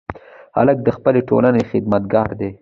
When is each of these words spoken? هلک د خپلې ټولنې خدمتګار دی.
هلک 0.57 0.77
د 0.83 0.89
خپلې 0.97 1.21
ټولنې 1.29 1.61
خدمتګار 1.71 2.29
دی. 2.39 2.51